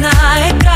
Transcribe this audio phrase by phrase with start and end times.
[0.00, 0.67] night.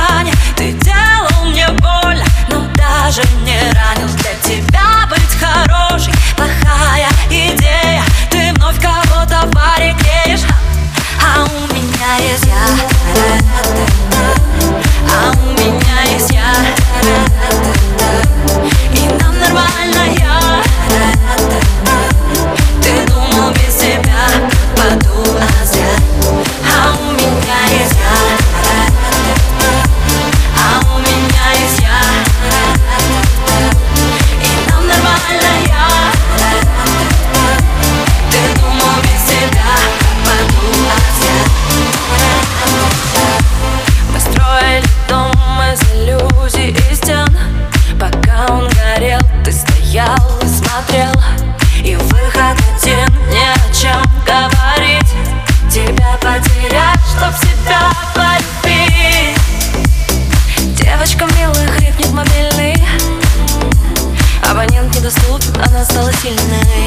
[65.84, 66.86] Стала сильной.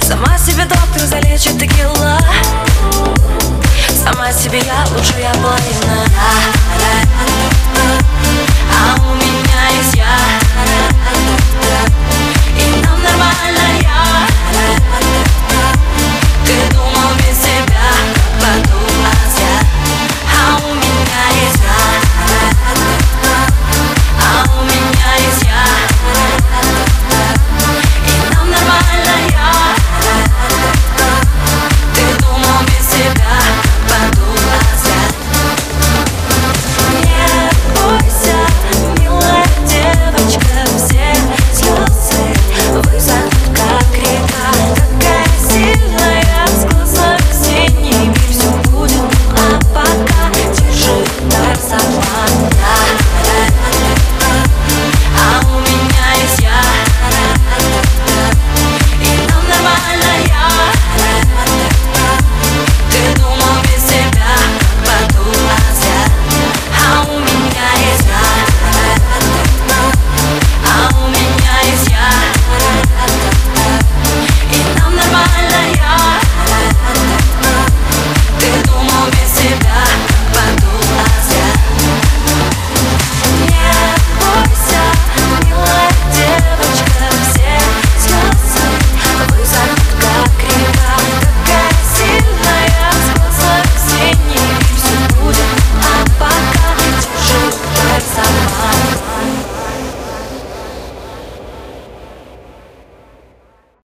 [0.00, 2.11] Сама себе доктор залечит текила